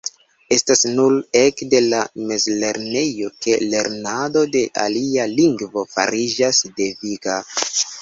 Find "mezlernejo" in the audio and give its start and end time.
2.31-3.29